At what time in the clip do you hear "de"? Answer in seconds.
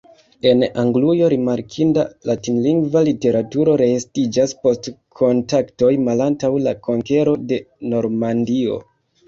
7.53-7.65